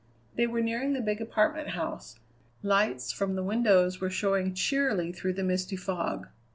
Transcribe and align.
They 0.35 0.47
were 0.47 0.61
nearing 0.61 0.93
the 0.93 0.99
big 0.99 1.21
apartment 1.21 1.67
house; 1.77 2.17
lights 2.63 3.11
from 3.11 3.35
the 3.35 3.43
windows 3.43 4.01
were 4.01 4.09
showing 4.09 4.55
cheerily 4.55 5.11
through 5.11 5.33
the 5.33 5.43
misty 5.43 5.75
fog. 5.75 6.27